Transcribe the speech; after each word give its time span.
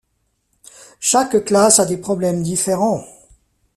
Chaque 0.99 1.45
classe 1.45 1.77
a 1.79 1.85
des 1.85 1.97
problèmes 1.97 2.41
différents. 2.41 3.05